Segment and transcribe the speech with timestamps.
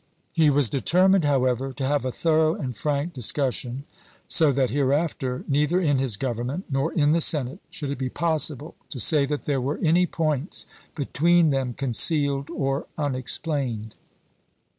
[0.33, 3.83] He was deter mined, however, to have a thorough and frank dis cussion,
[4.27, 8.09] so that, hereafter, neither in his Govern ment nor in the Senate should it be
[8.09, 13.93] possible to say that there were any points between them concealed or unexplained.